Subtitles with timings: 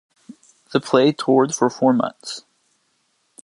[0.73, 2.43] The play toured for four months.